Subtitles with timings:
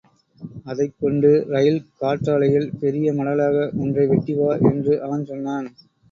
[0.65, 5.69] அதைக் கொண்டு ரயில் கற்றாழையில் பெரிய மடலாக ஒன்றை வெட்டி வா என்று அவன் சொன்னான்.